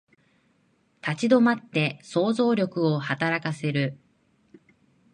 [1.07, 3.99] 立ち止まって想像力を働かせる